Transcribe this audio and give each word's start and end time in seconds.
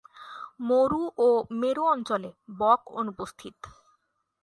মরু 0.59 1.03
ও 1.17 1.29
মেরু 1.51 1.83
অঞ্চলে 1.85 2.29
বক 2.59 2.81
অনুপস্থিত। 2.93 3.57